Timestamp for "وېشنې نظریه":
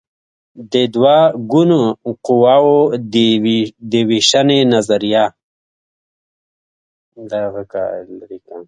4.09-5.25